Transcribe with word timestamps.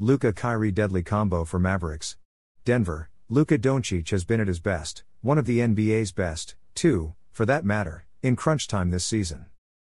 Luka 0.00 0.32
Kyrie 0.32 0.70
deadly 0.70 1.02
combo 1.02 1.44
for 1.44 1.58
Mavericks. 1.58 2.16
Denver, 2.64 3.10
Luka 3.28 3.58
Doncic 3.58 4.10
has 4.10 4.24
been 4.24 4.40
at 4.40 4.46
his 4.46 4.60
best, 4.60 5.02
one 5.22 5.38
of 5.38 5.44
the 5.44 5.58
NBA's 5.58 6.12
best, 6.12 6.54
too, 6.76 7.16
for 7.32 7.44
that 7.44 7.64
matter, 7.64 8.06
in 8.22 8.36
crunch 8.36 8.68
time 8.68 8.90
this 8.90 9.04
season. 9.04 9.46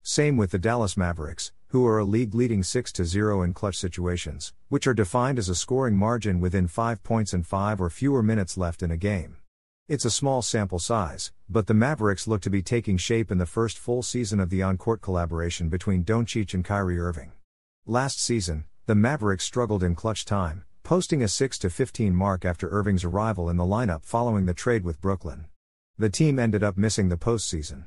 Same 0.02 0.36
with 0.36 0.50
the 0.50 0.58
Dallas 0.58 0.96
Mavericks, 0.96 1.52
who 1.68 1.86
are 1.86 2.00
a 2.00 2.04
league 2.04 2.34
leading 2.34 2.64
6 2.64 2.92
0 2.92 3.42
in 3.42 3.54
clutch 3.54 3.76
situations, 3.76 4.52
which 4.68 4.88
are 4.88 4.92
defined 4.92 5.38
as 5.38 5.48
a 5.48 5.54
scoring 5.54 5.96
margin 5.96 6.40
within 6.40 6.66
5 6.66 7.04
points 7.04 7.32
and 7.32 7.46
5 7.46 7.80
or 7.80 7.88
fewer 7.88 8.24
minutes 8.24 8.56
left 8.56 8.82
in 8.82 8.90
a 8.90 8.96
game. 8.96 9.36
It's 9.86 10.04
a 10.04 10.10
small 10.10 10.42
sample 10.42 10.80
size, 10.80 11.30
but 11.48 11.68
the 11.68 11.74
Mavericks 11.74 12.26
look 12.26 12.40
to 12.40 12.50
be 12.50 12.60
taking 12.60 12.96
shape 12.96 13.30
in 13.30 13.38
the 13.38 13.46
first 13.46 13.78
full 13.78 14.02
season 14.02 14.40
of 14.40 14.50
the 14.50 14.62
on 14.62 14.78
court 14.78 15.00
collaboration 15.00 15.68
between 15.68 16.04
Doncic 16.04 16.54
and 16.54 16.64
Kyrie 16.64 16.98
Irving. 16.98 17.30
Last 17.86 18.18
season, 18.18 18.64
the 18.86 18.94
Mavericks 18.96 19.44
struggled 19.44 19.84
in 19.84 19.94
clutch 19.94 20.24
time, 20.24 20.64
posting 20.82 21.22
a 21.22 21.28
6 21.28 21.58
15 21.58 22.14
mark 22.14 22.44
after 22.44 22.68
Irving's 22.68 23.04
arrival 23.04 23.48
in 23.48 23.56
the 23.56 23.64
lineup 23.64 24.04
following 24.04 24.46
the 24.46 24.54
trade 24.54 24.82
with 24.82 25.00
Brooklyn. 25.00 25.46
The 25.98 26.10
team 26.10 26.38
ended 26.38 26.64
up 26.64 26.76
missing 26.76 27.08
the 27.08 27.16
postseason. 27.16 27.84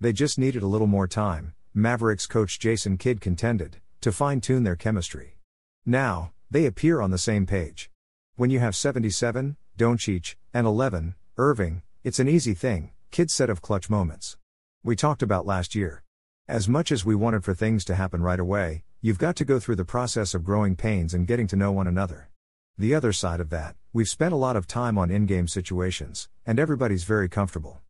They 0.00 0.12
just 0.12 0.38
needed 0.38 0.62
a 0.62 0.66
little 0.66 0.86
more 0.86 1.08
time, 1.08 1.54
Mavericks 1.72 2.26
coach 2.26 2.58
Jason 2.58 2.98
Kidd 2.98 3.22
contended, 3.22 3.80
to 4.02 4.12
fine 4.12 4.42
tune 4.42 4.64
their 4.64 4.76
chemistry. 4.76 5.38
Now, 5.86 6.32
they 6.50 6.66
appear 6.66 7.00
on 7.00 7.10
the 7.10 7.16
same 7.16 7.46
page. 7.46 7.90
When 8.36 8.50
you 8.50 8.60
have 8.60 8.76
77, 8.76 9.56
Doncic, 9.78 10.34
and 10.52 10.66
11, 10.66 11.14
Irving, 11.38 11.82
it's 12.02 12.18
an 12.18 12.28
easy 12.28 12.52
thing, 12.52 12.90
Kidd 13.10 13.30
said 13.30 13.48
of 13.48 13.62
clutch 13.62 13.88
moments. 13.88 14.36
We 14.82 14.94
talked 14.94 15.22
about 15.22 15.46
last 15.46 15.74
year. 15.74 16.02
As 16.46 16.68
much 16.68 16.92
as 16.92 17.06
we 17.06 17.14
wanted 17.14 17.44
for 17.44 17.54
things 17.54 17.82
to 17.86 17.94
happen 17.94 18.20
right 18.20 18.38
away, 18.38 18.84
you've 19.04 19.18
got 19.18 19.36
to 19.36 19.44
go 19.44 19.60
through 19.60 19.76
the 19.76 19.84
process 19.84 20.32
of 20.32 20.42
growing 20.42 20.74
pains 20.74 21.12
and 21.12 21.26
getting 21.26 21.46
to 21.46 21.56
know 21.56 21.70
one 21.70 21.86
another. 21.86 22.30
The 22.78 22.94
other 22.94 23.12
side 23.12 23.38
of 23.38 23.50
that, 23.50 23.76
we've 23.92 24.08
spent 24.08 24.32
a 24.32 24.36
lot 24.36 24.56
of 24.56 24.66
time 24.66 24.96
on 24.96 25.10
in 25.10 25.26
game 25.26 25.46
situations, 25.46 26.30
and 26.46 26.58
everybody's 26.58 27.04
very 27.04 27.28
comfortable. 27.28 27.82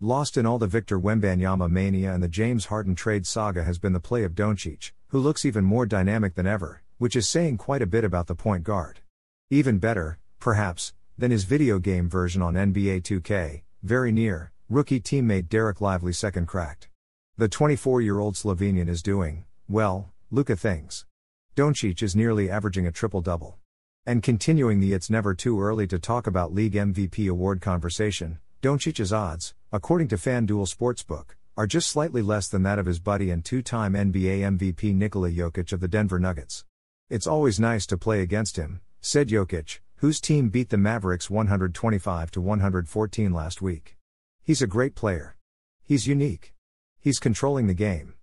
Lost 0.00 0.36
in 0.36 0.44
all 0.44 0.58
the 0.58 0.66
Victor 0.66 1.00
Wembanyama 1.00 1.70
mania 1.70 2.12
and 2.12 2.22
the 2.22 2.28
James 2.28 2.66
Harden 2.66 2.94
trade 2.94 3.26
saga 3.26 3.64
has 3.64 3.78
been 3.78 3.94
the 3.94 4.00
play 4.00 4.22
of 4.22 4.34
Doncic, 4.34 4.92
who 5.08 5.18
looks 5.18 5.46
even 5.46 5.64
more 5.64 5.86
dynamic 5.86 6.34
than 6.34 6.46
ever, 6.46 6.82
which 6.98 7.16
is 7.16 7.26
saying 7.26 7.56
quite 7.56 7.80
a 7.80 7.86
bit 7.86 8.04
about 8.04 8.26
the 8.26 8.34
point 8.34 8.64
guard. 8.64 9.00
Even 9.48 9.78
better, 9.78 10.18
perhaps, 10.40 10.92
than 11.16 11.30
his 11.30 11.44
video 11.44 11.78
game 11.78 12.06
version 12.06 12.42
on 12.42 12.52
NBA 12.52 13.00
2K, 13.00 13.62
very 13.82 14.12
near, 14.12 14.52
rookie 14.68 15.00
teammate 15.00 15.48
Dereck 15.48 15.80
Lively 15.80 16.12
second 16.12 16.48
cracked. 16.48 16.90
The 17.38 17.48
24 17.48 18.02
year 18.02 18.18
old 18.18 18.34
Slovenian 18.34 18.90
is 18.90 19.02
doing, 19.02 19.46
well, 19.66 20.10
Luka 20.30 20.56
things. 20.56 21.06
Doncic 21.54 22.02
is 22.02 22.16
nearly 22.16 22.50
averaging 22.50 22.86
a 22.86 22.92
triple 22.92 23.20
double. 23.20 23.58
And 24.06 24.22
continuing 24.22 24.80
the 24.80 24.92
It's 24.92 25.10
Never 25.10 25.34
Too 25.34 25.60
Early 25.60 25.86
to 25.86 25.98
Talk 25.98 26.26
About 26.26 26.52
League 26.52 26.72
MVP 26.72 27.28
award 27.30 27.60
conversation, 27.60 28.38
Doncic's 28.62 29.12
odds, 29.12 29.54
according 29.70 30.08
to 30.08 30.16
FanDuel 30.16 30.74
Sportsbook, 30.74 31.36
are 31.56 31.66
just 31.66 31.88
slightly 31.88 32.22
less 32.22 32.48
than 32.48 32.64
that 32.64 32.78
of 32.78 32.86
his 32.86 32.98
buddy 32.98 33.30
and 33.30 33.44
two 33.44 33.62
time 33.62 33.92
NBA 33.92 34.58
MVP 34.58 34.94
Nikola 34.94 35.30
Jokic 35.30 35.72
of 35.72 35.80
the 35.80 35.88
Denver 35.88 36.18
Nuggets. 36.18 36.64
It's 37.08 37.26
always 37.26 37.60
nice 37.60 37.86
to 37.86 37.98
play 37.98 38.20
against 38.20 38.56
him, 38.56 38.80
said 39.00 39.28
Jokic, 39.28 39.78
whose 39.96 40.20
team 40.20 40.48
beat 40.48 40.70
the 40.70 40.78
Mavericks 40.78 41.30
125 41.30 42.30
to 42.32 42.40
114 42.40 43.32
last 43.32 43.62
week. 43.62 43.96
He's 44.42 44.62
a 44.62 44.66
great 44.66 44.94
player. 44.94 45.36
He's 45.82 46.06
unique. 46.06 46.54
He's 46.98 47.18
controlling 47.18 47.66
the 47.66 47.74
game. 47.74 48.14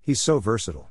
He's 0.00 0.20
so 0.20 0.40
versatile. 0.40 0.90